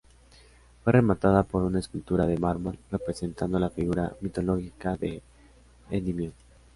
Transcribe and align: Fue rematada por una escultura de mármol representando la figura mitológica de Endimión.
Fue 0.83 0.93
rematada 0.93 1.43
por 1.43 1.61
una 1.61 1.77
escultura 1.77 2.25
de 2.25 2.35
mármol 2.35 2.79
representando 2.89 3.59
la 3.59 3.69
figura 3.69 4.13
mitológica 4.21 4.95
de 4.97 5.21
Endimión. 5.91 6.33